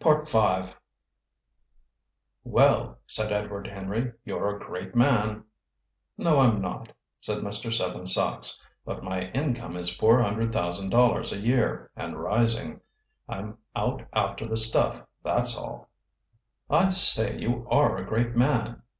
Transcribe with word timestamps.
V. 0.00 0.68
"Well," 2.44 3.00
said 3.08 3.32
Edward 3.32 3.66
Henry, 3.66 4.12
"you're 4.24 4.54
a 4.54 4.64
great 4.64 4.94
man!" 4.94 5.42
"No, 6.16 6.38
I'm 6.38 6.60
not," 6.60 6.92
said 7.20 7.38
Mr. 7.38 7.72
Seven 7.72 8.06
Sachs. 8.06 8.62
"But 8.84 9.02
my 9.02 9.32
income 9.32 9.76
is 9.76 9.92
four 9.92 10.22
hundred 10.22 10.52
thousand 10.52 10.90
dollars 10.90 11.32
a 11.32 11.40
year, 11.40 11.90
and 11.96 12.22
rising. 12.22 12.80
I'm 13.28 13.58
out 13.74 14.04
after 14.12 14.46
the 14.46 14.56
stuff, 14.56 15.02
that's 15.24 15.58
all." 15.58 15.88
"I 16.70 16.90
say 16.90 17.36
you 17.38 17.66
are 17.68 17.96
a 17.96 18.06
great 18.06 18.36
man!" 18.36 18.82